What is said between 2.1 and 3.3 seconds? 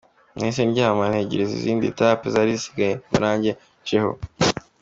zari zisigaye ngo